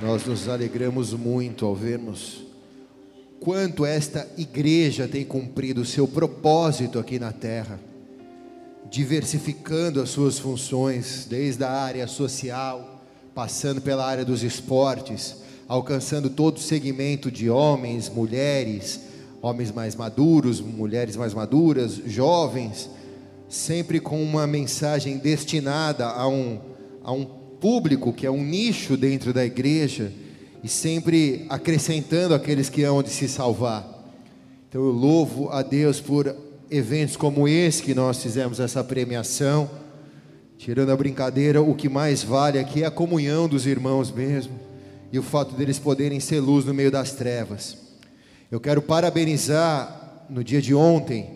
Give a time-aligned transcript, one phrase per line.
[0.00, 2.44] Nós nos alegramos muito ao vermos
[3.40, 7.80] quanto esta igreja tem cumprido o seu propósito aqui na terra,
[8.90, 13.02] diversificando as suas funções, desde a área social,
[13.34, 19.00] passando pela área dos esportes, alcançando todo o segmento de homens, mulheres,
[19.42, 22.88] homens mais maduros, mulheres mais maduras, jovens,
[23.48, 26.58] sempre com uma mensagem destinada a um,
[27.02, 30.12] a um público que é um nicho dentro da igreja
[30.62, 33.86] e sempre acrescentando aqueles que hão de se salvar.
[34.68, 36.34] Então eu louvo a Deus por
[36.70, 39.70] eventos como esse que nós fizemos essa premiação.
[40.56, 44.58] Tirando a brincadeira, o que mais vale aqui é a comunhão dos irmãos mesmo
[45.12, 47.78] e o fato deles poderem ser luz no meio das trevas.
[48.50, 51.30] Eu quero parabenizar no dia de ontem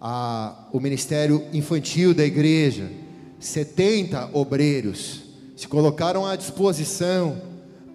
[0.00, 2.90] a, o Ministério Infantil da Igreja.
[3.38, 5.21] 70 obreiros
[5.62, 7.40] se colocaram à disposição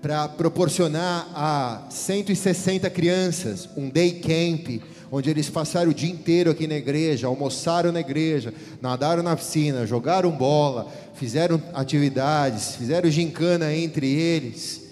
[0.01, 6.65] para proporcionar a 160 crianças um day camp, onde eles passaram o dia inteiro aqui
[6.65, 14.09] na igreja, almoçaram na igreja, nadaram na piscina, jogaram bola, fizeram atividades, fizeram gincana entre
[14.09, 14.83] eles.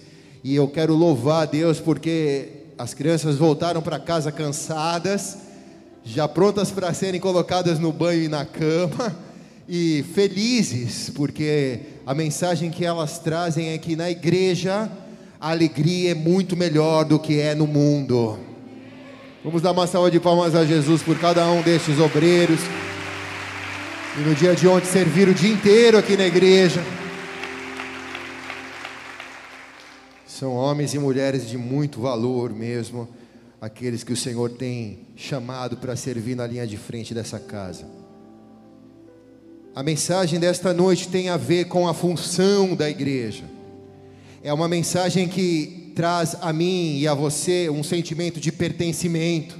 [0.43, 5.37] E eu quero louvar a Deus porque as crianças voltaram para casa cansadas,
[6.03, 9.15] já prontas para serem colocadas no banho e na cama,
[9.67, 14.91] e felizes, porque a mensagem que elas trazem é que na igreja
[15.39, 18.39] a alegria é muito melhor do que é no mundo.
[19.43, 22.59] Vamos dar uma salva de palmas a Jesus por cada um destes obreiros.
[24.17, 26.83] E no dia de ontem serviram o dia inteiro aqui na igreja.
[30.25, 33.07] São homens e mulheres de muito valor mesmo,
[33.61, 38.04] aqueles que o Senhor tem chamado para servir na linha de frente dessa casa.
[39.75, 43.43] A mensagem desta noite tem a ver com a função da igreja.
[44.41, 49.59] É uma mensagem que traz a mim e a você um sentimento de pertencimento,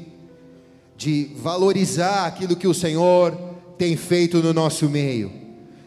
[0.95, 3.37] de valorizar aquilo que o Senhor
[3.77, 5.33] tem feito no nosso meio.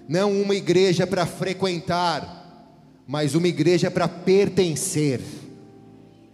[0.07, 5.23] Não uma igreja para frequentar, mas uma igreja para pertencer.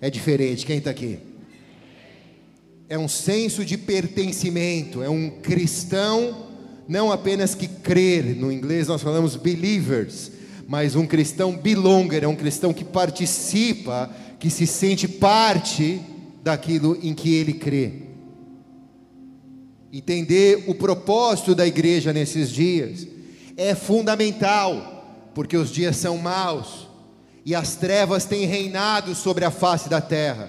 [0.01, 1.21] É diferente, quem está aqui?
[2.89, 6.54] É um senso de pertencimento, é um cristão,
[6.87, 10.31] não apenas que crer, no inglês nós falamos believers,
[10.67, 16.01] mas um cristão belonger, é um cristão que participa, que se sente parte
[16.43, 18.03] daquilo em que ele crê.
[19.93, 23.07] Entender o propósito da igreja nesses dias
[23.57, 26.89] é fundamental porque os dias são maus
[27.45, 30.49] e as trevas têm reinado sobre a face da terra.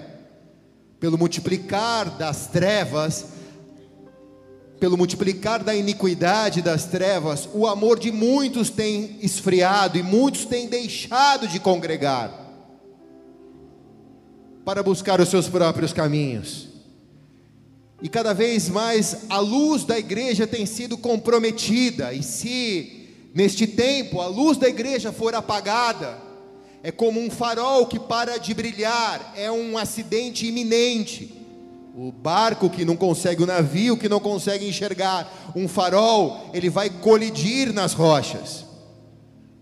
[0.98, 3.26] Pelo multiplicar das trevas,
[4.78, 10.68] pelo multiplicar da iniquidade das trevas, o amor de muitos tem esfriado e muitos têm
[10.68, 12.44] deixado de congregar
[14.64, 16.68] para buscar os seus próprios caminhos.
[18.02, 22.96] E cada vez mais a luz da igreja tem sido comprometida, e se
[23.36, 26.18] Neste tempo, a luz da igreja for apagada,
[26.82, 31.35] é como um farol que para de brilhar, é um acidente iminente.
[31.98, 36.90] O barco que não consegue, o navio que não consegue enxergar um farol, ele vai
[36.90, 38.66] colidir nas rochas.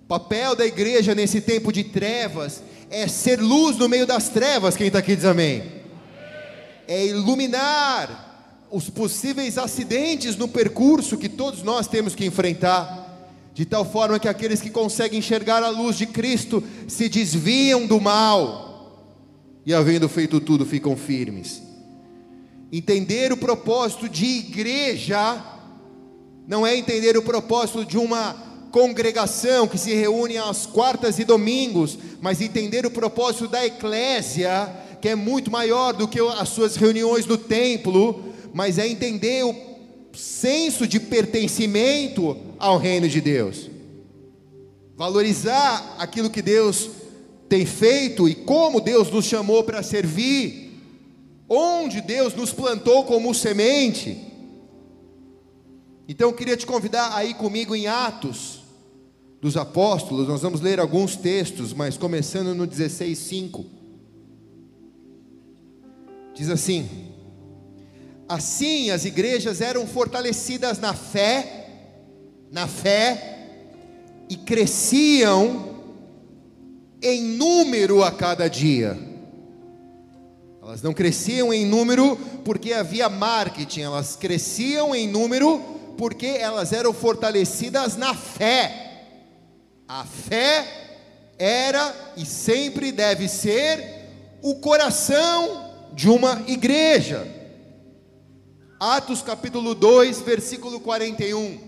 [0.03, 4.77] O papel da igreja nesse tempo de trevas é ser luz no meio das trevas.
[4.77, 5.62] Quem está aqui diz amém.
[6.89, 13.84] É iluminar os possíveis acidentes no percurso que todos nós temos que enfrentar de tal
[13.84, 19.15] forma que aqueles que conseguem enxergar a luz de Cristo se desviam do mal
[19.65, 21.74] e, havendo feito tudo, ficam firmes.
[22.77, 25.41] Entender o propósito de igreja
[26.45, 28.35] não é entender o propósito de uma
[28.73, 35.09] congregação que se reúne às quartas e domingos, mas entender o propósito da eclésia, que
[35.09, 39.55] é muito maior do que as suas reuniões no templo, mas é entender o
[40.12, 43.71] senso de pertencimento ao reino de Deus.
[44.97, 46.91] Valorizar aquilo que Deus
[47.49, 50.63] tem feito e como Deus nos chamou para servir,
[51.49, 54.32] onde Deus nos plantou como semente.
[56.08, 58.62] Então eu queria te convidar a ir comigo em Atos
[59.41, 63.64] dos Apóstolos, nós vamos ler alguns textos, mas começando no 16:5.
[66.35, 66.88] Diz assim:
[68.29, 71.69] Assim as igrejas eram fortalecidas na fé,
[72.50, 73.49] na fé,
[74.31, 75.75] e cresciam
[77.02, 79.13] em número a cada dia.
[80.64, 85.58] Elas não cresciam em número porque havia marketing, elas cresciam em número
[85.99, 89.02] porque elas eram fortalecidas na fé.
[89.87, 90.66] A fé
[91.38, 94.06] era e sempre deve ser
[94.40, 97.28] o coração de uma igreja.
[98.81, 101.61] Atos capítulo 2, versículo 41.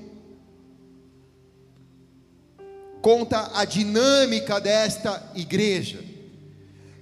[3.02, 6.15] Conta a dinâmica desta igreja.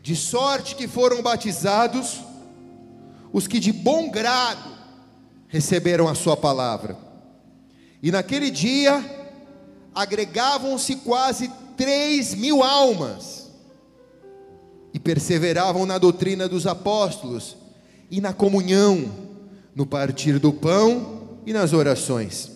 [0.05, 2.21] De sorte que foram batizados
[3.33, 4.71] os que de bom grado
[5.49, 6.95] receberam a sua palavra.
[8.03, 9.03] E naquele dia
[9.95, 13.51] agregavam-se quase três mil almas
[14.93, 17.57] e perseveravam na doutrina dos apóstolos
[18.11, 19.11] e na comunhão,
[19.75, 22.51] no partir do pão e nas orações.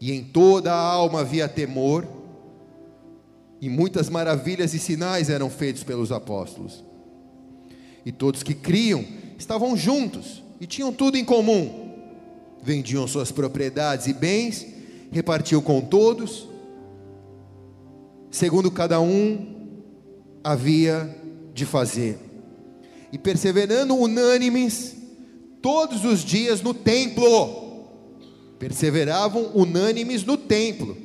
[0.00, 2.08] E em toda a alma havia temor,
[3.60, 6.84] e muitas maravilhas e sinais eram feitos pelos apóstolos.
[8.04, 9.04] E todos que criam
[9.36, 11.88] estavam juntos e tinham tudo em comum.
[12.62, 14.66] Vendiam suas propriedades e bens,
[15.10, 16.48] repartiam com todos,
[18.30, 19.56] segundo cada um
[20.42, 21.16] havia
[21.52, 22.18] de fazer.
[23.12, 24.96] E perseverando unânimes
[25.60, 27.86] todos os dias no templo,
[28.58, 30.96] perseveravam unânimes no templo,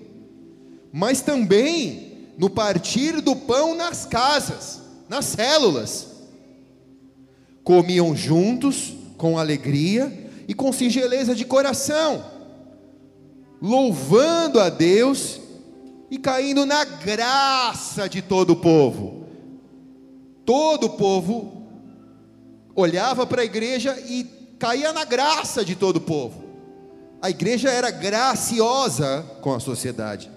[0.91, 6.07] mas também no partir do pão nas casas, nas células.
[7.63, 12.25] Comiam juntos com alegria e com singeleza de coração,
[13.61, 15.39] louvando a Deus
[16.11, 19.25] e caindo na graça de todo o povo.
[20.45, 21.63] Todo o povo
[22.75, 24.25] olhava para a igreja e
[24.59, 26.43] caía na graça de todo o povo.
[27.21, 30.29] A igreja era graciosa com a sociedade.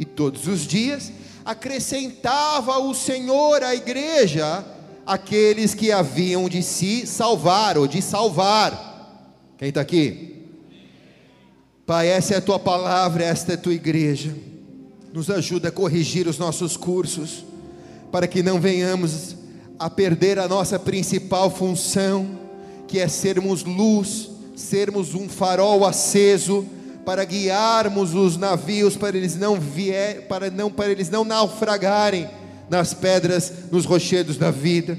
[0.00, 1.12] E todos os dias
[1.44, 4.64] acrescentava o Senhor à igreja
[5.06, 9.52] aqueles que haviam de se salvar ou de salvar.
[9.58, 10.46] Quem está aqui?
[11.84, 14.34] Pai, essa é a tua palavra, esta é a tua igreja.
[15.12, 17.44] Nos ajuda a corrigir os nossos cursos,
[18.10, 19.36] para que não venhamos
[19.78, 22.38] a perder a nossa principal função,
[22.88, 26.66] que é sermos luz, sermos um farol aceso
[27.04, 32.28] para guiarmos os navios para eles não vier, para não para eles não naufragarem
[32.68, 34.96] nas pedras, nos rochedos da vida.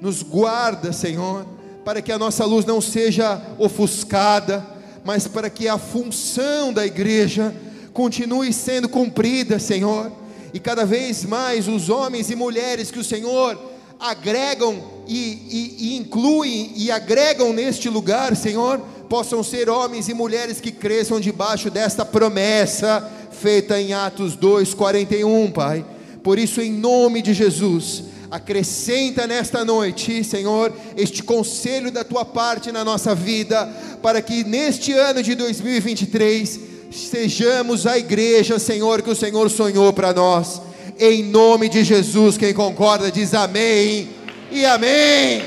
[0.00, 1.46] Nos guarda, Senhor,
[1.84, 4.64] para que a nossa luz não seja ofuscada,
[5.04, 7.54] mas para que a função da igreja
[7.92, 10.10] continue sendo cumprida, Senhor.
[10.52, 13.58] E cada vez mais os homens e mulheres que o Senhor
[13.98, 18.80] agregam e, e, e incluem e agregam neste lugar, Senhor,
[19.14, 25.84] possam ser homens e mulheres que cresçam debaixo desta promessa feita em Atos 2:41, Pai.
[26.20, 32.72] Por isso, em nome de Jesus, acrescenta nesta noite, Senhor, este conselho da tua parte
[32.72, 33.72] na nossa vida,
[34.02, 36.58] para que neste ano de 2023
[36.90, 40.60] sejamos a igreja, Senhor, que o Senhor sonhou para nós.
[40.98, 44.08] Em nome de Jesus, quem concorda diz amém
[44.50, 45.44] e amém.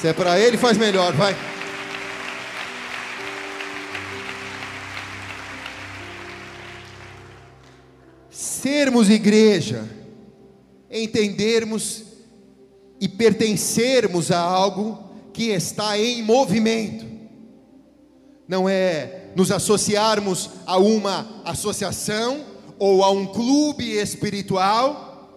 [0.00, 1.55] Se é para ele, faz melhor, vai.
[8.66, 9.88] Sermos igreja,
[10.90, 12.02] entendermos
[13.00, 14.98] e pertencermos a algo
[15.32, 17.06] que está em movimento,
[18.48, 22.40] não é nos associarmos a uma associação
[22.76, 25.30] ou a um clube espiritual,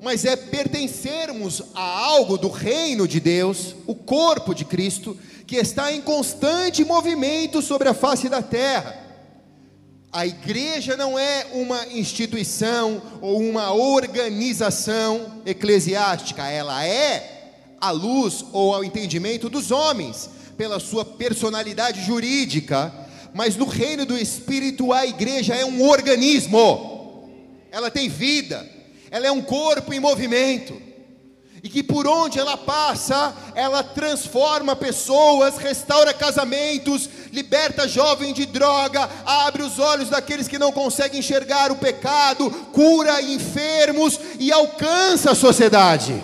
[0.00, 5.92] mas é pertencermos a algo do reino de Deus, o corpo de Cristo, que está
[5.92, 9.01] em constante movimento sobre a face da terra.
[10.12, 18.74] A igreja não é uma instituição ou uma organização eclesiástica, ela é a luz ou
[18.74, 22.92] ao entendimento dos homens, pela sua personalidade jurídica,
[23.32, 27.30] mas no reino do Espírito a igreja é um organismo,
[27.70, 28.68] ela tem vida,
[29.10, 30.91] ela é um corpo em movimento
[31.62, 39.08] e que por onde ela passa, ela transforma pessoas, restaura casamentos, liberta jovem de droga,
[39.24, 45.36] abre os olhos daqueles que não conseguem enxergar o pecado, cura enfermos e alcança a
[45.36, 46.20] sociedade.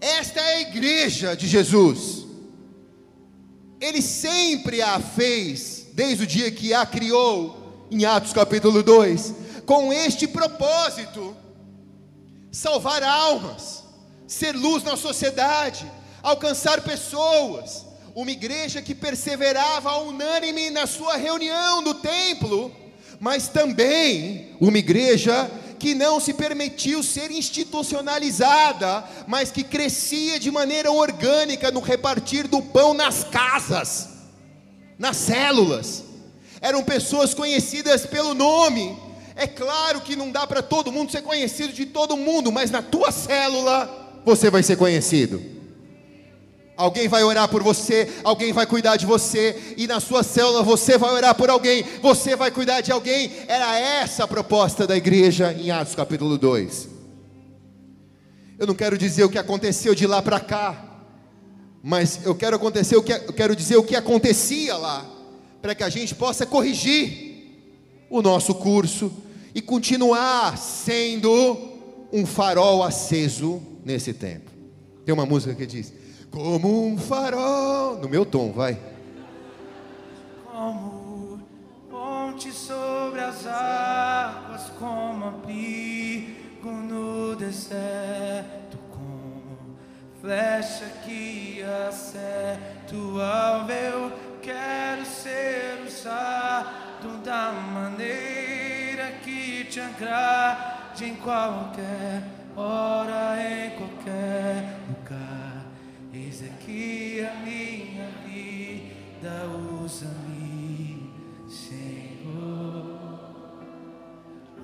[0.00, 2.26] Esta é a igreja de Jesus.
[3.80, 9.32] Ele sempre a fez, desde o dia que a criou, em Atos capítulo 2,
[9.64, 11.36] com este propósito
[12.56, 13.84] salvar almas,
[14.26, 15.84] ser luz na sociedade,
[16.22, 17.84] alcançar pessoas.
[18.14, 22.74] Uma igreja que perseverava unânime na sua reunião do templo,
[23.20, 30.90] mas também uma igreja que não se permitiu ser institucionalizada, mas que crescia de maneira
[30.90, 34.08] orgânica no repartir do pão nas casas,
[34.98, 36.04] nas células.
[36.62, 38.98] Eram pessoas conhecidas pelo nome,
[39.36, 42.80] É claro que não dá para todo mundo ser conhecido de todo mundo, mas na
[42.80, 45.42] tua célula você vai ser conhecido.
[46.74, 50.96] Alguém vai orar por você, alguém vai cuidar de você, e na sua célula você
[50.96, 53.30] vai orar por alguém, você vai cuidar de alguém.
[53.46, 56.88] Era essa a proposta da igreja em Atos capítulo 2.
[58.58, 60.82] Eu não quero dizer o que aconteceu de lá para cá,
[61.82, 65.04] mas eu quero acontecer o que eu quero dizer o que acontecia lá,
[65.60, 67.26] para que a gente possa corrigir
[68.08, 69.12] o nosso curso
[69.56, 71.56] e continuar sendo
[72.12, 74.50] um farol aceso nesse tempo.
[75.02, 75.94] Tem uma música que diz:
[76.30, 77.96] como um farol.
[77.96, 78.78] No meu tom, vai.
[80.52, 81.40] Como
[81.90, 89.78] ponte sobre as águas, como abrigo no deserto, como
[90.20, 93.72] flecha que acerta o alvo.
[93.72, 98.55] Eu quero ser usado da maneira
[99.76, 102.22] te agrade em qualquer
[102.56, 105.66] hora, em qualquer lugar.
[106.14, 109.46] Eis aqui a minha vida,
[109.84, 111.12] usa-me,
[111.46, 112.98] Senhor,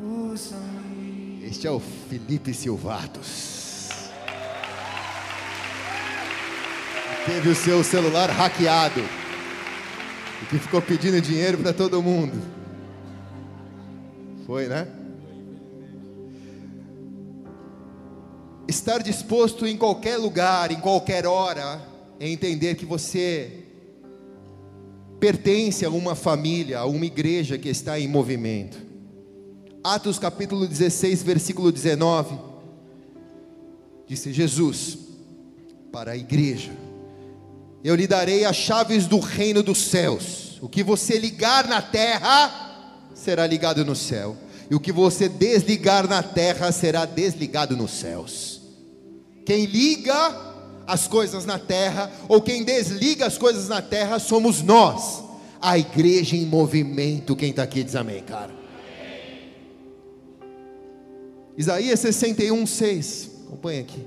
[0.01, 1.45] usa-me.
[1.45, 4.09] Este é o Felipe Silvatos.
[7.27, 9.05] Teve o seu celular hackeado.
[10.41, 12.41] E que ficou pedindo dinheiro para todo mundo.
[14.47, 15.02] Foi, né?
[18.73, 21.79] Estar disposto em qualquer lugar, em qualquer hora,
[22.19, 23.65] é entender que você
[25.21, 28.79] pertence a uma família, a uma igreja que está em movimento.
[29.85, 32.35] Atos capítulo 16, versículo 19.
[34.07, 34.97] Disse Jesus
[35.93, 36.73] para a igreja:
[37.85, 40.59] Eu lhe darei as chaves do reino dos céus.
[40.63, 44.35] O que você ligar na terra será ligado no céu,
[44.71, 48.62] e o que você desligar na terra será desligado nos céus.
[49.45, 50.53] Quem liga
[50.87, 55.23] as coisas na terra, ou quem desliga as coisas na terra, somos nós,
[55.61, 57.37] a igreja em movimento.
[57.37, 58.51] Quem está aqui diz amém, cara.
[61.57, 63.31] Isaías 61, 6.
[63.47, 64.07] Acompanha aqui.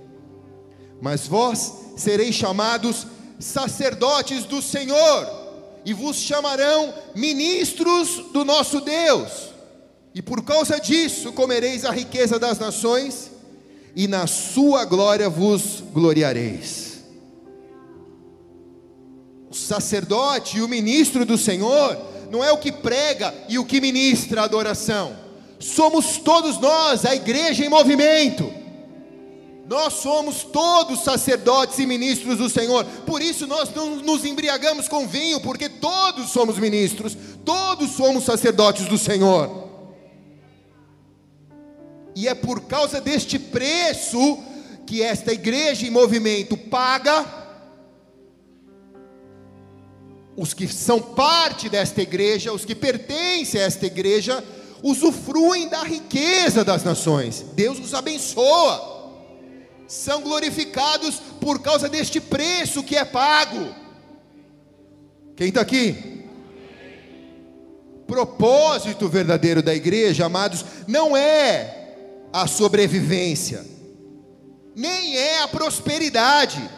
[1.02, 3.08] Mas vós sereis chamados
[3.40, 5.46] sacerdotes do Senhor,
[5.86, 9.50] e vos chamarão ministros do nosso Deus,
[10.16, 13.30] e por causa disso comereis a riqueza das nações
[13.96, 17.04] e na sua glória vos gloriareis.
[19.50, 21.98] O sacerdote e o ministro do Senhor
[22.30, 25.16] não é o que prega e o que ministra a adoração,
[25.60, 28.52] somos todos nós, a igreja em movimento.
[29.68, 35.08] Nós somos todos sacerdotes e ministros do Senhor, por isso nós não nos embriagamos com
[35.08, 39.65] vinho, porque todos somos ministros, todos somos sacerdotes do Senhor.
[42.16, 44.40] E é por causa deste preço
[44.88, 47.26] que esta igreja em movimento paga.
[50.38, 54.44] Os que são parte desta igreja, os que pertencem a esta igreja,
[54.82, 57.46] usufruem da riqueza das nações.
[57.54, 58.94] Deus os abençoa.
[59.88, 63.76] São glorificados por causa deste preço que é pago.
[65.36, 66.24] Quem está aqui?
[68.08, 71.85] Propósito verdadeiro da igreja, amados, não é
[72.36, 73.66] a sobrevivência,
[74.76, 76.70] nem é a prosperidade,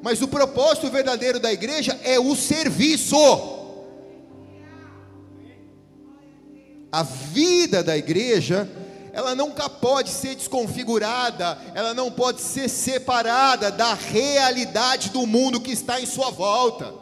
[0.00, 3.16] mas o propósito verdadeiro da igreja é o serviço.
[6.92, 8.70] A vida da igreja,
[9.12, 15.72] ela nunca pode ser desconfigurada, ela não pode ser separada da realidade do mundo que
[15.72, 16.94] está em sua volta.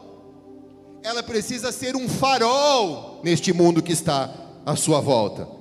[1.03, 4.33] Ela precisa ser um farol neste mundo que está
[4.65, 5.60] à sua volta.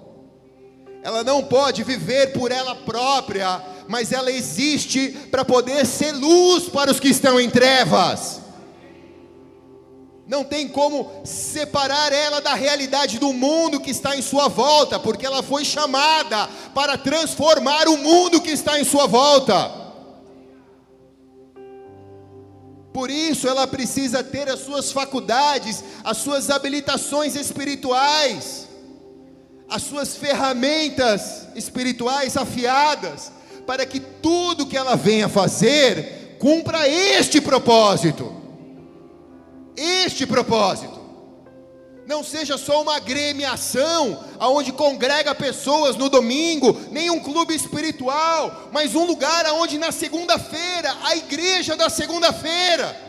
[1.10, 6.92] Ela não pode viver por ela própria, mas ela existe para poder ser luz para
[6.92, 8.39] os que estão em trevas.
[10.28, 15.25] Não tem como separar ela da realidade do mundo que está em sua volta, porque
[15.25, 19.72] ela foi chamada para transformar o mundo que está em sua volta.
[22.94, 28.69] Por isso ela precisa ter as suas faculdades, as suas habilitações espirituais
[29.70, 33.32] as suas ferramentas espirituais afiadas,
[33.66, 38.36] para que tudo que ela venha fazer cumpra este propósito.
[39.78, 41.00] Este propósito.
[42.08, 48.96] Não seja só uma gremiação aonde congrega pessoas no domingo, nem um clube espiritual, mas
[48.96, 53.09] um lugar aonde na segunda-feira, a igreja da segunda-feira,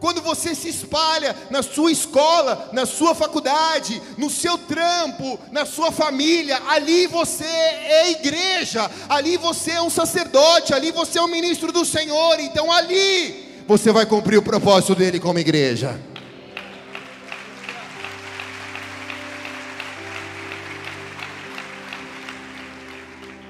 [0.00, 5.90] Quando você se espalha na sua escola, na sua faculdade, no seu trampo, na sua
[5.90, 11.72] família, ali você é igreja, ali você é um sacerdote, ali você é um ministro
[11.72, 16.00] do Senhor, então ali você vai cumprir o propósito dele como igreja.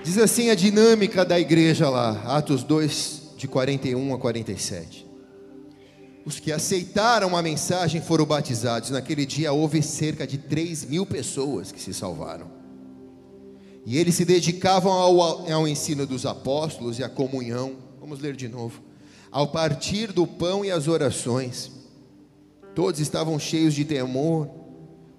[0.03, 5.08] Diz assim a dinâmica da igreja lá, Atos 2, de 41 a 47.
[6.25, 8.91] Os que aceitaram a mensagem foram batizados.
[8.91, 12.51] Naquele dia houve cerca de 3 mil pessoas que se salvaram.
[13.87, 17.77] E eles se dedicavam ao, ao ensino dos apóstolos e à comunhão.
[18.01, 18.83] Vamos ler de novo.
[19.31, 21.71] Ao partir do pão e as orações.
[22.75, 24.49] Todos estavam cheios de temor.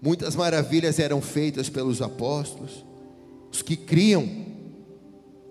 [0.01, 2.85] Muitas maravilhas eram feitas pelos apóstolos.
[3.51, 4.47] Os que criam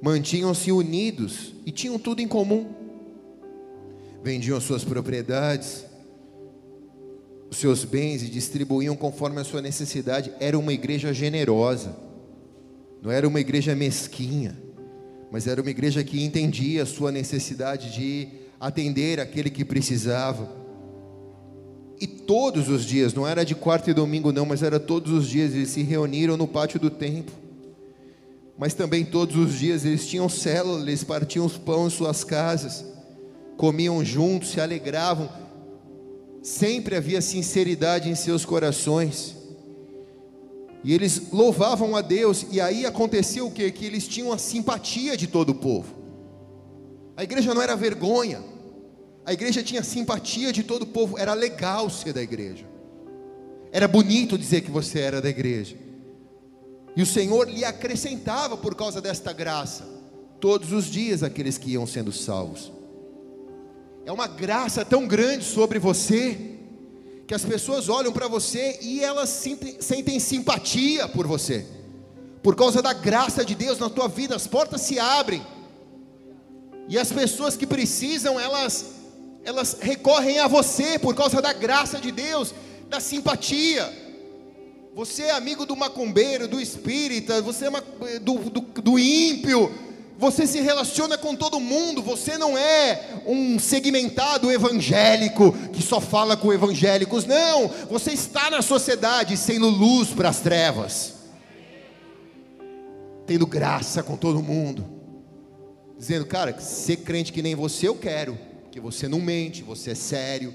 [0.00, 2.77] mantinham-se unidos e tinham tudo em comum.
[4.28, 5.86] Vendiam suas propriedades,
[7.50, 10.30] os seus bens e distribuíam conforme a sua necessidade.
[10.38, 11.96] Era uma igreja generosa,
[13.00, 14.54] não era uma igreja mesquinha,
[15.32, 18.28] mas era uma igreja que entendia a sua necessidade de
[18.60, 20.46] atender aquele que precisava.
[21.98, 25.26] E todos os dias, não era de quarta e domingo, não, mas era todos os
[25.26, 27.34] dias, eles se reuniram no pátio do templo
[28.60, 32.84] mas também todos os dias eles tinham célula, eles partiam os pão em suas casas,
[33.58, 35.28] comiam juntos, se alegravam,
[36.40, 39.36] sempre havia sinceridade em seus corações,
[40.84, 43.68] e eles louvavam a Deus, e aí aconteceu o que?
[43.72, 45.92] Que eles tinham a simpatia de todo o povo,
[47.16, 48.42] a igreja não era vergonha,
[49.26, 52.64] a igreja tinha simpatia de todo o povo, era legal ser da igreja,
[53.72, 55.76] era bonito dizer que você era da igreja.
[56.96, 59.84] E o Senhor lhe acrescentava por causa desta graça,
[60.40, 62.77] todos os dias aqueles que iam sendo salvos.
[64.08, 66.56] É uma graça tão grande sobre você,
[67.26, 71.66] que as pessoas olham para você e elas sentem, sentem simpatia por você,
[72.42, 75.46] por causa da graça de Deus na tua vida, as portas se abrem,
[76.88, 78.92] e as pessoas que precisam, elas,
[79.44, 82.54] elas recorrem a você por causa da graça de Deus,
[82.88, 83.92] da simpatia.
[84.94, 89.70] Você é amigo do macumbeiro, do espírita, você é do, do, do ímpio.
[90.18, 92.02] Você se relaciona com todo mundo.
[92.02, 97.24] Você não é um segmentado evangélico que só fala com evangélicos.
[97.24, 101.14] Não, você está na sociedade sendo luz para as trevas,
[103.26, 104.84] tendo graça com todo mundo,
[105.96, 108.36] dizendo, cara, ser crente que nem você eu quero,
[108.72, 110.52] que você não mente, você é sério,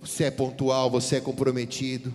[0.00, 2.12] você é pontual, você é comprometido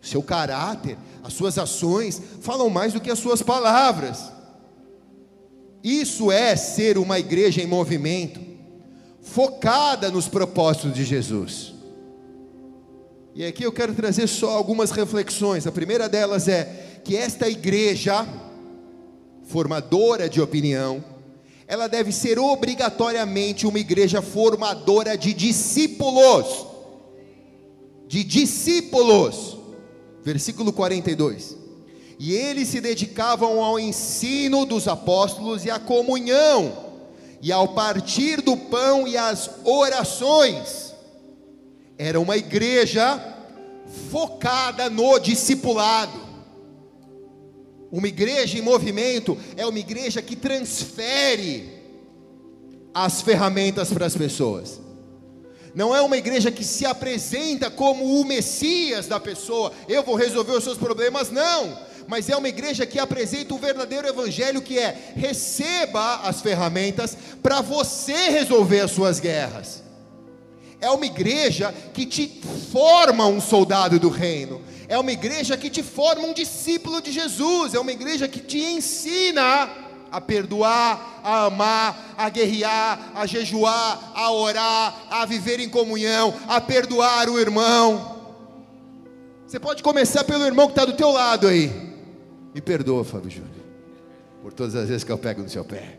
[0.00, 4.37] seu caráter, as suas ações falam mais do que as suas palavras.
[5.82, 8.40] Isso é ser uma igreja em movimento,
[9.22, 11.74] focada nos propósitos de Jesus.
[13.34, 15.66] E aqui eu quero trazer só algumas reflexões.
[15.66, 18.26] A primeira delas é que esta igreja,
[19.44, 21.04] formadora de opinião,
[21.66, 26.66] ela deve ser obrigatoriamente uma igreja formadora de discípulos.
[28.08, 29.58] De discípulos
[30.28, 31.56] versículo 42.
[32.18, 36.86] E eles se dedicavam ao ensino dos apóstolos e à comunhão,
[37.40, 40.92] e ao partir do pão e às orações.
[41.96, 43.22] Era uma igreja
[44.10, 46.26] focada no discipulado.
[47.90, 51.72] Uma igreja em movimento é uma igreja que transfere
[52.92, 54.80] as ferramentas para as pessoas
[55.74, 60.50] não é uma igreja que se apresenta como o Messias da pessoa, eu vou resolver
[60.50, 65.12] os seus problemas, não, mas é uma igreja que apresenta o verdadeiro evangelho que é:
[65.14, 69.82] receba as ferramentas para você resolver as suas guerras.
[70.80, 72.40] É uma igreja que te
[72.72, 74.62] forma um soldado do reino.
[74.88, 77.74] É uma igreja que te forma um discípulo de Jesus.
[77.74, 79.68] É uma igreja que te ensina
[80.10, 86.58] a perdoar, a amar, a guerrear, a jejuar, a orar, a viver em comunhão, a
[86.58, 88.16] perdoar o irmão.
[89.46, 91.87] Você pode começar pelo irmão que está do teu lado aí.
[92.54, 93.64] Me perdoa, Fábio Júnior,
[94.42, 95.98] por todas as vezes que eu pego no seu pé.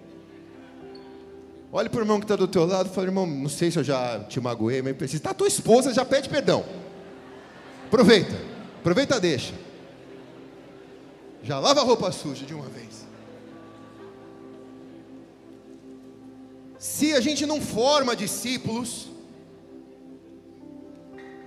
[1.71, 3.77] Olhe para o irmão que está do teu lado e fala, irmão, não sei se
[3.77, 5.17] eu já te magoei, mas precisa.
[5.17, 6.65] Está tua esposa, já pede perdão.
[7.85, 8.35] Aproveita,
[8.79, 9.53] aproveita, deixa.
[11.43, 13.07] Já lava a roupa suja de uma vez.
[16.79, 19.09] Se a gente não forma discípulos,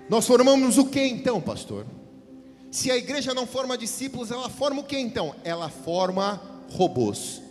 [0.09, 1.87] nós formamos o que então, pastor?
[2.73, 5.35] Se a igreja não forma discípulos, ela forma o que então?
[5.45, 7.43] Ela forma robôs.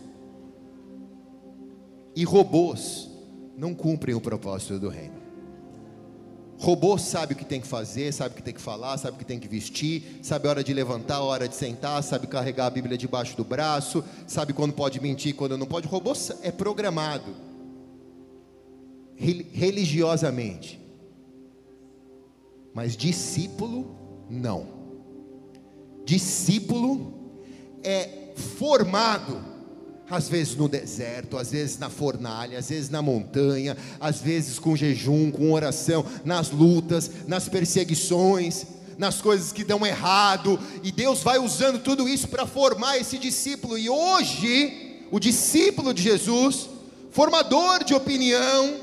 [2.16, 3.08] E robôs
[3.56, 5.22] não cumprem o propósito do reino.
[6.58, 9.20] Robô sabe o que tem que fazer, sabe o que tem que falar, sabe o
[9.20, 12.66] que tem que vestir, sabe a hora de levantar, a hora de sentar, sabe carregar
[12.66, 15.88] a Bíblia debaixo do braço, sabe quando pode mentir, quando não pode.
[15.88, 17.36] Robô é programado
[19.16, 20.82] religiosamente.
[22.74, 23.96] Mas discípulo,
[24.28, 24.81] não.
[26.06, 27.14] Discípulo
[27.84, 29.52] é formado
[30.12, 34.76] às vezes no deserto, às vezes na fornalha, às vezes na montanha, às vezes com
[34.76, 38.66] jejum, com oração, nas lutas, nas perseguições,
[38.98, 43.78] nas coisas que dão errado, e Deus vai usando tudo isso para formar esse discípulo.
[43.78, 46.70] E hoje, o discípulo de Jesus,
[47.10, 48.76] formador de opinião,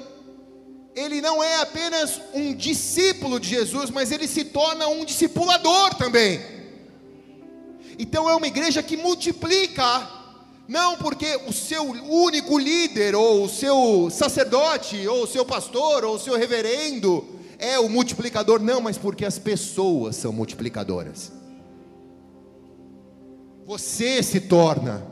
[0.97, 6.58] ele não é apenas um discípulo de Jesus, mas ele se torna um discipulador também.
[7.99, 10.09] Então é uma igreja que multiplica
[10.69, 16.17] não porque o seu único líder, ou o seu sacerdote, ou o seu pastor, ou
[16.17, 21.33] o seu reverendo é o multiplicador, não, mas porque as pessoas são multiplicadoras.
[23.67, 25.05] Você se torna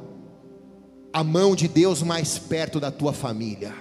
[1.12, 3.74] a mão de Deus mais perto da tua família.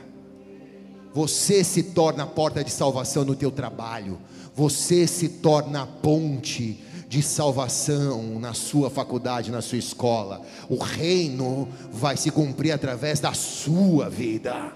[1.14, 4.20] Você se torna a porta de salvação no teu trabalho.
[4.54, 10.42] Você se torna a ponte de salvação na sua faculdade, na sua escola.
[10.70, 14.74] O reino vai se cumprir através da sua vida.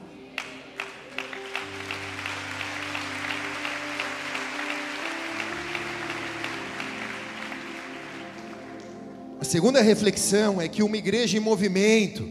[9.40, 12.30] A segunda reflexão é que uma igreja em movimento,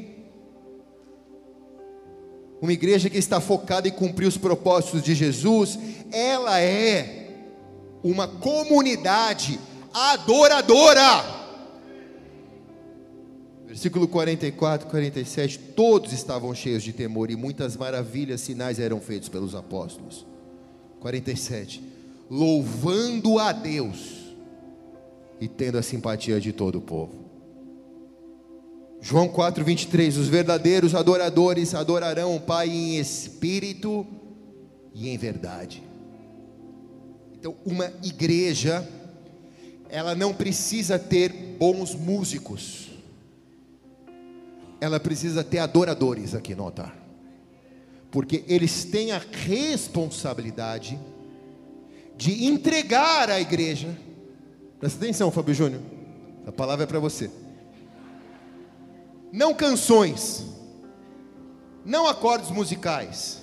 [2.61, 5.79] uma igreja que está focada em cumprir os propósitos de Jesus,
[6.13, 7.19] ela é
[8.03, 9.59] uma comunidade
[9.93, 11.39] adoradora.
[13.67, 19.55] Versículo 44, 47: Todos estavam cheios de temor e muitas maravilhas, sinais eram feitos pelos
[19.55, 20.27] apóstolos.
[21.01, 21.83] 47:
[22.31, 24.35] Louvando a Deus
[25.41, 27.29] e tendo a simpatia de todo o povo.
[29.01, 34.07] João 4, 23: Os verdadeiros adoradores adorarão o Pai em espírito
[34.95, 35.83] e em verdade.
[37.35, 38.87] Então, uma igreja
[39.91, 42.89] ela não precisa ter bons músicos,
[44.81, 46.97] ela precisa ter adoradores aqui no altar,
[48.11, 50.99] porque eles têm a responsabilidade
[52.17, 53.97] de entregar à igreja.
[54.79, 55.81] Presta atenção, Fábio Júnior,
[56.47, 57.31] a palavra é para você.
[59.33, 60.47] Não canções,
[61.85, 63.41] não acordes musicais,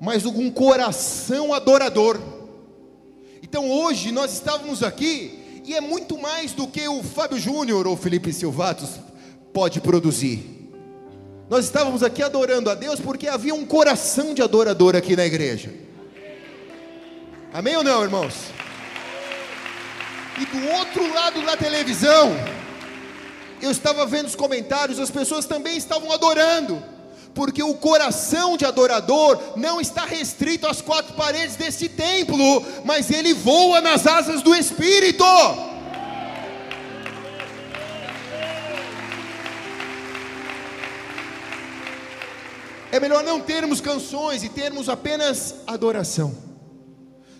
[0.00, 2.20] mas um coração adorador.
[3.42, 5.37] Então hoje nós estávamos aqui
[5.68, 8.88] e é muito mais do que o Fábio Júnior ou Felipe Silvatos
[9.52, 10.72] pode produzir.
[11.50, 15.70] Nós estávamos aqui adorando a Deus porque havia um coração de adorador aqui na igreja.
[17.52, 18.34] Amém ou não, irmãos?
[20.40, 22.32] E do outro lado da televisão,
[23.60, 26.82] eu estava vendo os comentários, as pessoas também estavam adorando,
[27.38, 33.32] porque o coração de adorador não está restrito às quatro paredes desse templo, mas ele
[33.32, 35.24] voa nas asas do Espírito.
[42.90, 46.34] É melhor não termos canções e termos apenas adoração,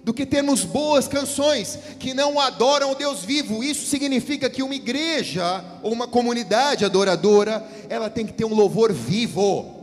[0.05, 3.65] do que termos boas canções que não adoram o Deus vivo.
[3.65, 8.93] Isso significa que uma igreja ou uma comunidade adoradora, ela tem que ter um louvor
[8.93, 9.78] vivo.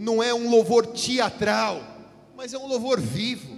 [0.00, 1.82] Não é um louvor teatral,
[2.34, 3.54] mas é um louvor vivo.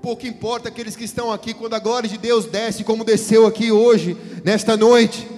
[0.00, 3.72] Pouco importa aqueles que estão aqui quando a glória de Deus desce, como desceu aqui
[3.72, 5.28] hoje, nesta noite.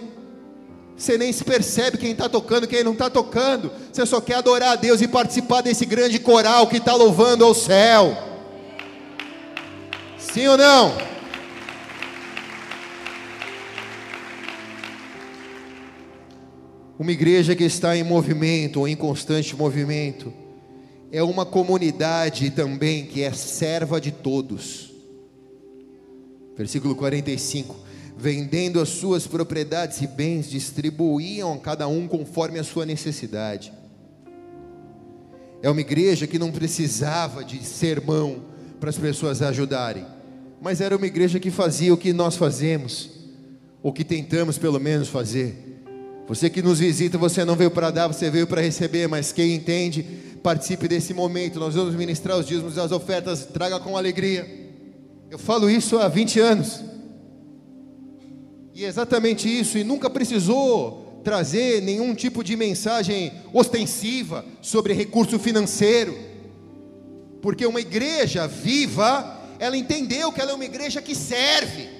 [0.94, 3.72] Você nem se percebe quem está tocando, quem não está tocando.
[3.90, 7.54] Você só quer adorar a Deus e participar desse grande coral que está louvando ao
[7.54, 8.14] céu.
[10.18, 11.07] Sim ou não?
[16.98, 20.32] Uma igreja que está em movimento ou em constante movimento
[21.12, 24.92] é uma comunidade também que é serva de todos.
[26.56, 32.84] Versículo 45 vendendo as suas propriedades e bens, distribuíam a cada um conforme a sua
[32.84, 33.72] necessidade.
[35.62, 38.42] É uma igreja que não precisava de sermão
[38.80, 40.04] para as pessoas ajudarem,
[40.60, 43.08] mas era uma igreja que fazia o que nós fazemos,
[43.80, 45.67] ou que tentamos pelo menos fazer.
[46.28, 49.54] Você que nos visita, você não veio para dar, você veio para receber, mas quem
[49.54, 50.02] entende,
[50.42, 51.58] participe desse momento.
[51.58, 54.46] Nós vamos ministrar os dízimos e as ofertas, traga com alegria.
[55.30, 56.84] Eu falo isso há 20 anos.
[58.74, 65.38] E é exatamente isso, e nunca precisou trazer nenhum tipo de mensagem ostensiva sobre recurso
[65.38, 66.14] financeiro.
[67.40, 71.97] Porque uma igreja viva, ela entendeu que ela é uma igreja que serve.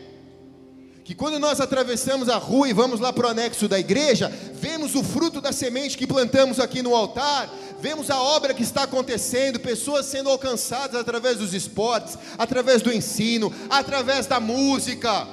[1.09, 4.95] Que quando nós atravessamos a rua e vamos lá para o anexo da igreja, vemos
[4.95, 9.59] o fruto da semente que plantamos aqui no altar, vemos a obra que está acontecendo,
[9.59, 15.27] pessoas sendo alcançadas através dos esportes, através do ensino, através da música.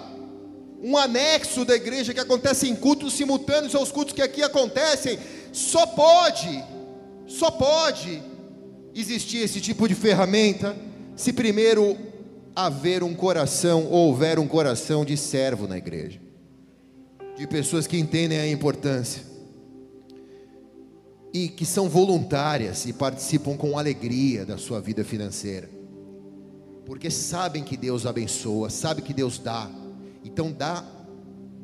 [0.81, 5.19] Um anexo da igreja que acontece em cultos simultâneos aos cultos que aqui acontecem,
[5.51, 6.63] só pode,
[7.27, 8.23] só pode
[8.95, 10.73] existir esse tipo de ferramenta
[11.17, 11.97] se primeiro
[12.55, 16.21] haver um coração, ou houver um coração de servo na igreja,
[17.37, 19.23] de pessoas que entendem a importância.
[21.33, 25.69] E que são voluntárias e participam com alegria da sua vida financeira,
[26.85, 29.69] porque sabem que Deus abençoa, sabe que Deus dá,
[30.23, 30.85] então dá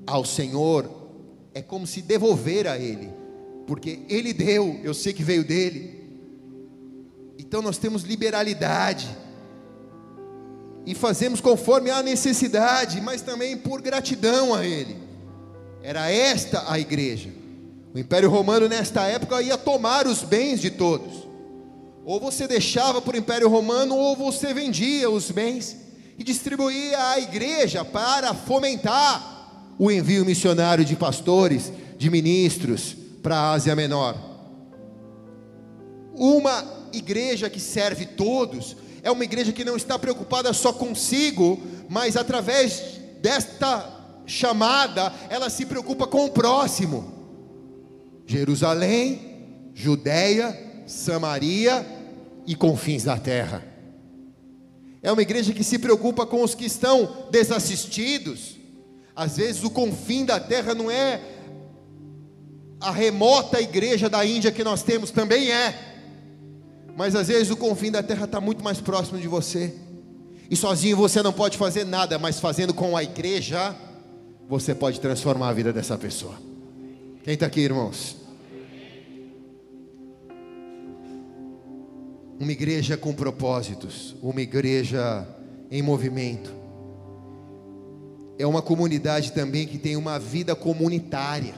[0.05, 0.99] ao Senhor
[1.53, 3.09] é como se devolver a Ele,
[3.65, 6.01] porque Ele deu, eu sei que veio dele,
[7.39, 9.07] então nós temos liberalidade
[10.85, 14.97] e fazemos conforme a necessidade, mas também por gratidão a Ele.
[15.83, 17.29] Era esta a igreja.
[17.93, 21.27] O Império Romano, nesta época, ia tomar os bens de todos.
[22.05, 25.77] Ou você deixava para o Império Romano, ou você vendia os bens
[26.17, 33.51] e distribuía à igreja para fomentar o envio missionário de pastores, de ministros para a
[33.51, 34.15] Ásia Menor.
[36.13, 36.63] Uma
[36.93, 41.59] igreja que serve todos é uma igreja que não está preocupada só consigo,
[41.89, 47.11] mas através desta chamada, ela se preocupa com o próximo.
[48.25, 51.85] Jerusalém, Judéia, Samaria
[52.45, 53.63] e confins da terra.
[55.01, 58.57] É uma igreja que se preocupa com os que estão desassistidos.
[59.15, 61.19] Às vezes o confim da terra não é
[62.79, 65.90] a remota igreja da Índia que nós temos, também é.
[66.95, 69.73] Mas às vezes o confim da terra está muito mais próximo de você.
[70.49, 73.75] E sozinho você não pode fazer nada, mas fazendo com a igreja,
[74.49, 76.35] você pode transformar a vida dessa pessoa.
[77.23, 78.17] Quem está aqui, irmãos?
[82.37, 85.25] Uma igreja com propósitos, uma igreja
[85.69, 86.51] em movimento.
[88.37, 91.53] É uma comunidade também que tem uma vida comunitária.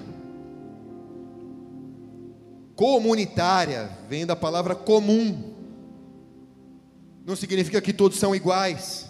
[2.84, 5.42] Comunitária vem da palavra comum.
[7.26, 9.10] Não significa que todos são iguais,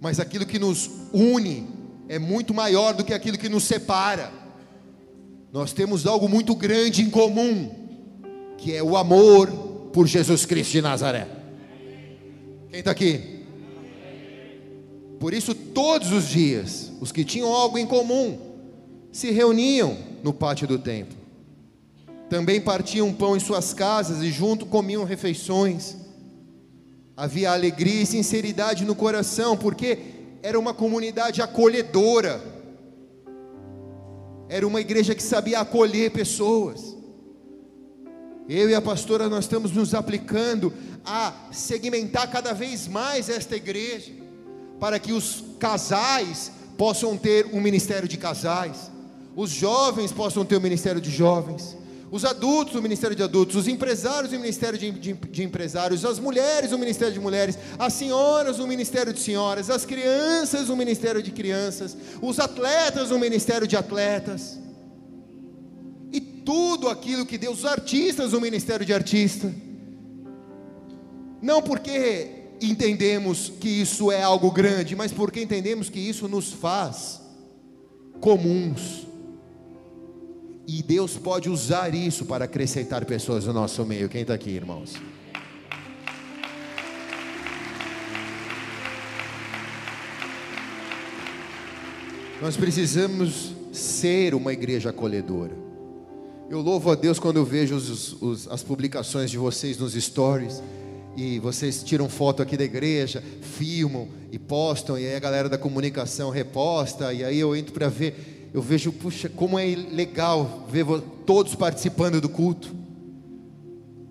[0.00, 1.66] mas aquilo que nos une
[2.08, 4.32] é muito maior do que aquilo que nos separa.
[5.52, 7.68] Nós temos algo muito grande em comum,
[8.56, 9.50] que é o amor
[9.92, 11.26] por Jesus Cristo de Nazaré.
[12.70, 13.44] Quem está aqui?
[15.18, 18.38] Por isso, todos os dias, os que tinham algo em comum
[19.10, 21.17] se reuniam no pátio do templo.
[22.28, 25.96] Também partiam pão em suas casas e junto comiam refeições.
[27.16, 29.98] Havia alegria e sinceridade no coração, porque
[30.42, 32.40] era uma comunidade acolhedora.
[34.48, 36.96] Era uma igreja que sabia acolher pessoas.
[38.48, 40.72] Eu e a pastora nós estamos nos aplicando
[41.04, 44.12] a segmentar cada vez mais esta igreja,
[44.80, 48.90] para que os casais possam ter um ministério de casais,
[49.34, 51.76] os jovens possam ter um ministério de jovens,
[52.10, 56.18] os adultos, o Ministério de Adultos, os empresários, o Ministério de, de, de, Empresários, as
[56.18, 61.22] mulheres, o Ministério de Mulheres, as senhoras, o Ministério de Senhoras, as crianças, o Ministério
[61.22, 64.58] de Crianças, os atletas, o Ministério de Atletas,
[66.10, 69.54] e tudo aquilo que Deus, os artistas, o Ministério de Artista,
[71.42, 77.20] não porque entendemos que isso é algo grande, mas porque entendemos que isso nos faz
[78.20, 79.07] comuns
[80.68, 84.06] e Deus pode usar isso para acrescentar pessoas no nosso meio.
[84.06, 84.96] Quem está aqui, irmãos?
[92.42, 95.56] Nós precisamos ser uma igreja acolhedora.
[96.50, 100.62] Eu louvo a Deus quando eu vejo os, os, as publicações de vocês nos stories
[101.16, 105.56] e vocês tiram foto aqui da igreja, filmam e postam, e aí a galera da
[105.56, 110.84] comunicação reposta, e aí eu entro para ver eu vejo, puxa, como é legal ver
[111.26, 112.74] todos participando do culto,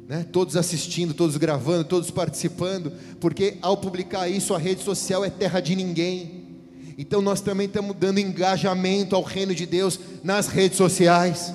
[0.07, 0.25] né?
[0.31, 5.59] todos assistindo, todos gravando, todos participando, porque ao publicar isso, a rede social é terra
[5.59, 6.45] de ninguém.
[6.97, 11.53] Então nós também estamos dando engajamento ao reino de Deus nas redes sociais.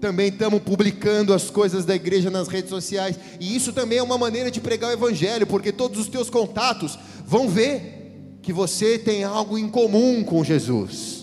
[0.00, 3.18] Também estamos publicando as coisas da igreja nas redes sociais.
[3.38, 6.98] E isso também é uma maneira de pregar o evangelho, porque todos os teus contatos
[7.26, 11.21] vão ver que você tem algo em comum com Jesus.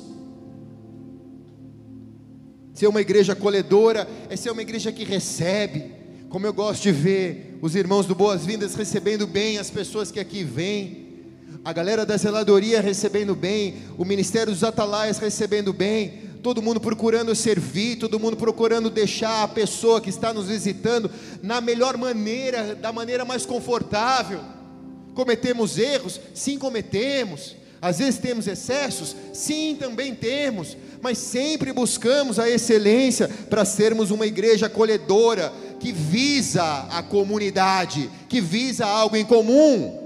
[2.79, 5.91] Ser uma igreja acolhedora é ser uma igreja que recebe,
[6.29, 10.45] como eu gosto de ver os irmãos do Boas-Vindas recebendo bem as pessoas que aqui
[10.45, 11.25] vêm,
[11.65, 17.35] a galera da zeladoria recebendo bem, o ministério dos atalaias recebendo bem, todo mundo procurando
[17.35, 21.11] servir, todo mundo procurando deixar a pessoa que está nos visitando
[21.43, 24.39] na melhor maneira, da maneira mais confortável.
[25.13, 26.17] Cometemos erros?
[26.33, 27.57] Sim, cometemos.
[27.81, 29.15] Às vezes temos excessos?
[29.33, 30.75] Sim, também temos.
[31.01, 38.41] Mas sempre buscamos a excelência para sermos uma igreja acolhedora, que visa a comunidade, que
[38.41, 39.97] visa algo em comum.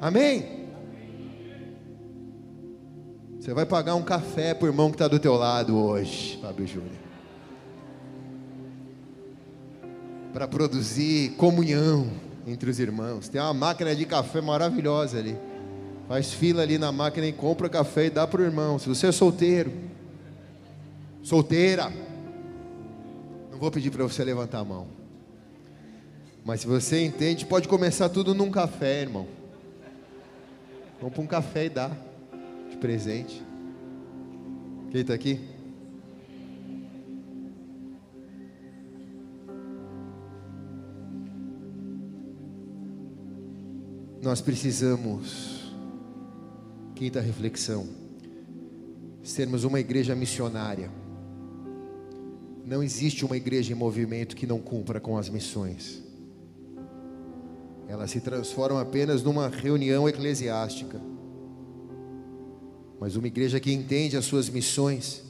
[0.00, 0.60] Amém?
[3.38, 6.66] Você vai pagar um café para o irmão que está do teu lado hoje, Fábio
[6.66, 6.92] Júnior.
[10.30, 12.06] Para produzir comunhão
[12.46, 13.28] entre os irmãos.
[13.28, 15.36] Tem uma máquina de café maravilhosa ali.
[16.10, 18.80] Faz fila ali na máquina e compra café e dá para o irmão.
[18.80, 19.72] Se você é solteiro,
[21.22, 21.88] solteira,
[23.48, 24.88] não vou pedir para você levantar a mão.
[26.44, 29.28] Mas se você entende, pode começar tudo num café, irmão.
[30.98, 31.92] Vamos para um café e dá
[32.80, 33.40] presente.
[34.90, 35.38] Quem está aqui?
[44.20, 45.59] Nós precisamos,
[47.00, 47.88] quinta reflexão,
[49.22, 50.90] sermos uma igreja missionária.
[52.62, 56.02] Não existe uma igreja em movimento que não cumpra com as missões.
[57.88, 61.00] Elas se transformam apenas numa reunião eclesiástica
[63.00, 65.22] mas uma igreja que entende as suas missões,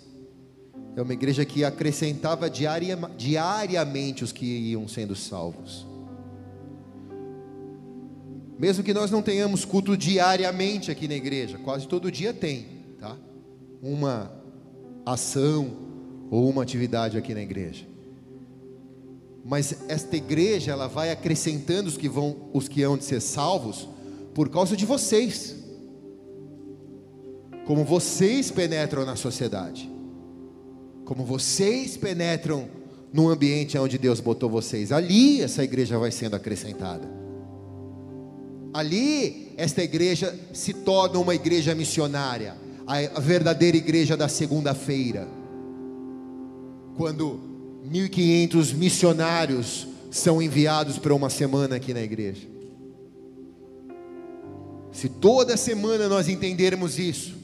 [0.96, 5.86] é uma igreja que acrescentava diaria, diariamente os que iam sendo salvos.
[8.60, 12.66] Mesmo que nós não tenhamos culto diariamente aqui na igreja, quase todo dia tem,
[12.98, 13.16] tá?
[13.82, 14.30] Uma
[15.06, 15.70] ação
[16.30, 17.86] ou uma atividade aqui na igreja.
[19.42, 23.88] Mas esta igreja ela vai acrescentando os que vão, os que hão de ser salvos
[24.34, 25.56] por causa de vocês
[27.70, 29.88] como vocês penetram na sociedade,
[31.04, 32.68] como vocês penetram
[33.12, 37.19] no ambiente onde Deus botou vocês, ali essa igreja vai sendo acrescentada.
[38.72, 42.56] Ali, esta igreja se torna uma igreja missionária,
[42.86, 45.28] a verdadeira igreja da segunda-feira,
[46.96, 47.40] quando
[47.90, 52.48] 1.500 missionários são enviados para uma semana aqui na igreja.
[54.92, 57.40] Se toda semana nós entendermos isso,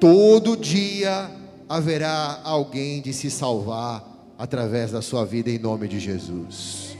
[0.00, 1.30] Todo dia
[1.68, 4.04] haverá alguém de se salvar
[4.38, 6.95] através da sua vida em nome de Jesus.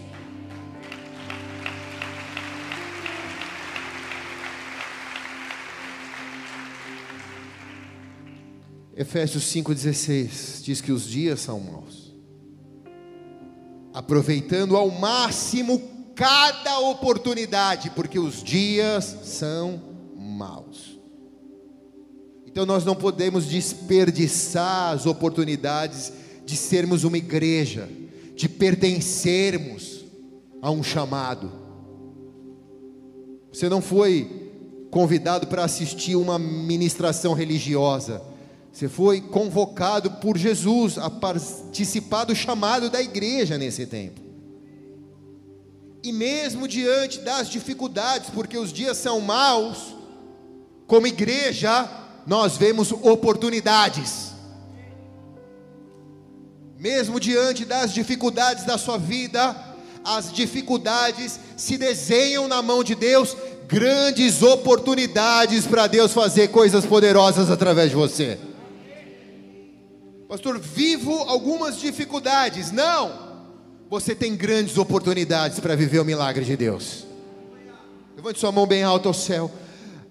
[8.97, 12.15] Efésios 5,16 diz que os dias são maus,
[13.93, 15.83] aproveitando ao máximo
[16.15, 19.83] cada oportunidade, porque os dias são
[20.17, 20.99] maus.
[22.47, 26.11] Então nós não podemos desperdiçar as oportunidades
[26.47, 27.87] de sermos uma igreja,
[28.35, 30.07] de pertencermos
[30.63, 31.53] a um chamado.
[33.53, 34.51] Você não foi
[34.91, 38.23] convidado para assistir uma ministração religiosa.
[38.77, 44.21] Você foi convocado por Jesus a participar do chamado da igreja nesse tempo.
[46.05, 49.97] E mesmo diante das dificuldades, porque os dias são maus,
[50.87, 51.89] como igreja,
[52.27, 54.33] nós vemos oportunidades.
[56.79, 59.57] Mesmo diante das dificuldades da sua vida,
[60.05, 63.35] as dificuldades se desenham na mão de Deus
[63.67, 68.39] grandes oportunidades para Deus fazer coisas poderosas através de você.
[70.29, 72.73] Pastor, vivo algumas dificuldades.
[72.73, 73.27] Não.
[73.89, 77.07] Você tem grandes oportunidades para viver o milagre de Deus.
[78.17, 79.51] Levante sua mão bem alta ao céu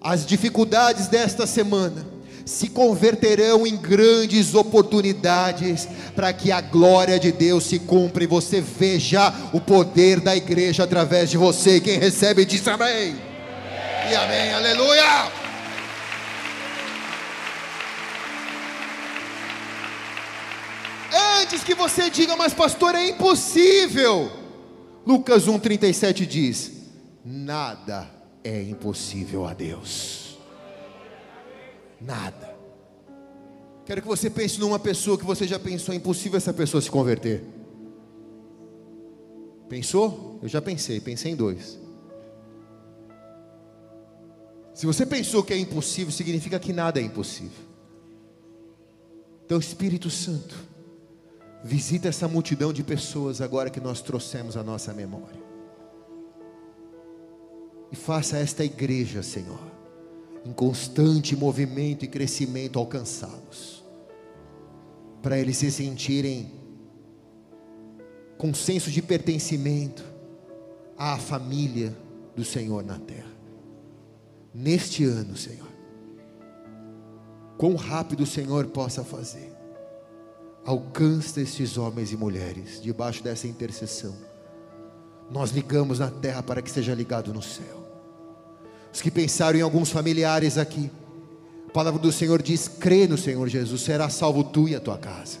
[0.00, 2.06] as dificuldades desta semana
[2.44, 8.60] se converterão em grandes oportunidades para que a glória de Deus se cumpra e você
[8.60, 11.80] veja o poder da igreja através de você.
[11.80, 13.16] Quem recebe diz amém.
[14.08, 15.45] E amém, aleluia.
[21.42, 24.30] Antes que você diga, mas pastor, é impossível.
[25.06, 26.72] Lucas 1,37 diz:
[27.24, 28.10] Nada
[28.42, 30.38] é impossível a Deus.
[32.00, 32.56] Nada.
[33.84, 36.90] Quero que você pense numa pessoa que você já pensou, é impossível essa pessoa se
[36.90, 37.44] converter.
[39.68, 40.38] Pensou?
[40.42, 41.78] Eu já pensei, pensei em dois.
[44.74, 47.64] Se você pensou que é impossível, significa que nada é impossível.
[49.44, 50.65] Então, Espírito Santo,
[51.64, 55.40] Visita essa multidão de pessoas agora que nós trouxemos à nossa memória.
[57.90, 59.60] E faça esta igreja, Senhor,
[60.44, 63.84] em constante movimento e crescimento alcançá-los.
[65.22, 66.52] Para eles se sentirem
[68.36, 70.04] com senso de pertencimento
[70.96, 71.96] à família
[72.34, 73.34] do Senhor na terra.
[74.54, 75.68] Neste ano, Senhor.
[77.56, 79.55] Quão rápido o Senhor possa fazer.
[80.66, 84.14] Alcança estes homens e mulheres debaixo dessa intercessão.
[85.30, 87.86] Nós ligamos na terra para que seja ligado no céu.
[88.92, 90.90] Os que pensaram em alguns familiares aqui,
[91.68, 94.98] a palavra do Senhor diz: crê no Senhor Jesus, será salvo tu e a tua
[94.98, 95.38] casa.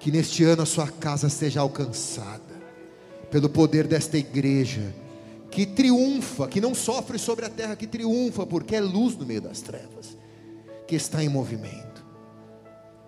[0.00, 2.56] Que neste ano a sua casa seja alcançada
[3.30, 4.94] pelo poder desta igreja
[5.50, 9.40] que triunfa, que não sofre sobre a terra, que triunfa porque é luz no meio
[9.40, 10.16] das trevas,
[10.86, 11.85] que está em movimento.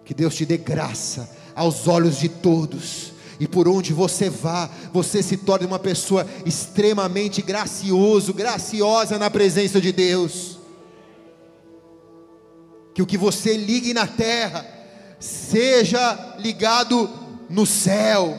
[0.08, 3.12] Que Deus te dê graça aos olhos de todos.
[3.38, 9.78] E por onde você vá, você se torne uma pessoa extremamente gracioso, graciosa na presença
[9.78, 10.60] de Deus.
[12.94, 14.66] Que o que você ligue na terra
[15.20, 17.10] seja ligado
[17.50, 18.34] no céu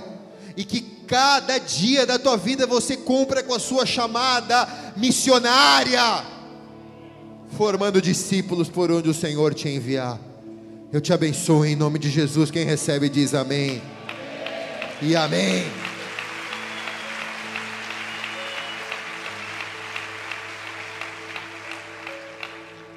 [0.58, 4.68] e que cada dia da tua vida você cumpra com a sua chamada
[4.98, 6.26] missionária,
[7.56, 10.29] formando discípulos por onde o Senhor te enviar.
[10.92, 12.50] Eu te abençoo em nome de Jesus.
[12.50, 13.80] Quem recebe diz amém.
[15.02, 15.66] E amém.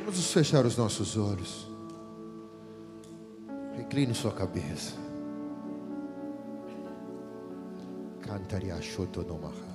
[0.01, 1.69] Vamos fechar os nossos olhos.
[3.77, 4.95] Recline sua cabeça.
[8.23, 9.72] Cantaria Shotonomahai.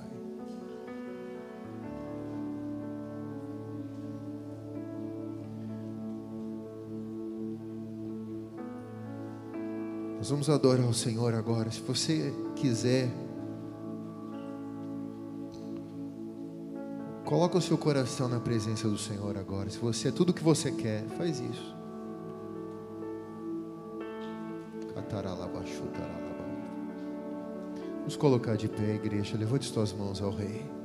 [10.28, 11.70] Nós vamos adorar o Senhor agora.
[11.70, 13.08] Se você quiser,
[17.24, 19.70] coloca o seu coração na presença do Senhor agora.
[19.70, 21.74] Se você é tudo o que você quer, faz isso.
[28.00, 29.34] Vamos colocar de pé, igreja.
[29.34, 30.77] Levante suas mãos ao Rei.